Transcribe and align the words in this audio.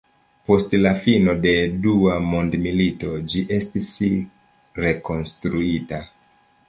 Post 0.51 0.71
la 0.85 0.93
fino 1.01 1.35
de 1.43 1.51
Dua 1.83 2.15
Mondmilito 2.31 3.13
ĝi 3.35 3.45
ne 3.51 3.59
estis 3.61 3.93
rekonstruita. 4.87 6.01